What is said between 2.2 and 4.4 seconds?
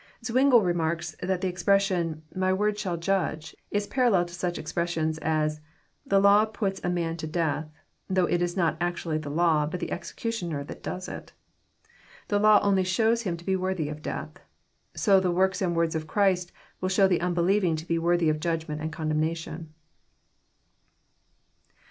My word shall Judge," is parallel to